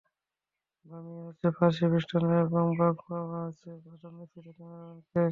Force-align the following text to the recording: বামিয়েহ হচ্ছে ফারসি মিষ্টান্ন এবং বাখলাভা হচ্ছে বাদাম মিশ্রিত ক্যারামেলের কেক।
বামিয়েহ 0.85 1.23
হচ্ছে 1.27 1.47
ফারসি 1.57 1.85
মিষ্টান্ন 1.93 2.29
এবং 2.45 2.65
বাখলাভা 2.79 3.39
হচ্ছে 3.45 3.69
বাদাম 3.83 4.13
মিশ্রিত 4.17 4.47
ক্যারামেলের 4.57 5.01
কেক। 5.05 5.29